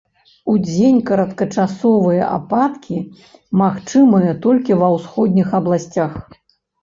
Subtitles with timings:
[0.51, 2.97] Удзень кароткачасовыя ападкі
[3.63, 6.13] магчымыя толькі ва ўсходніх абласцях.